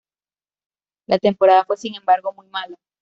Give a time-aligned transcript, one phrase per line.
[1.05, 2.75] La temporada fue sin embargo muy mala.